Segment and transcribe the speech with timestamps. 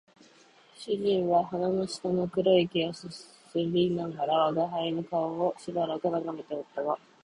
[0.79, 6.97] 主人は鼻の下の黒い毛を撚りながら吾輩の顔をしばらく眺めておったが、